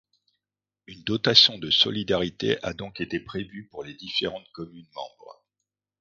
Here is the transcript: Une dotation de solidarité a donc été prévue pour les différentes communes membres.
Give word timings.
Une 0.87 1.03
dotation 1.03 1.59
de 1.59 1.69
solidarité 1.69 2.57
a 2.63 2.73
donc 2.73 2.99
été 3.01 3.19
prévue 3.19 3.67
pour 3.69 3.83
les 3.83 3.93
différentes 3.93 4.49
communes 4.51 4.89
membres. 4.95 5.43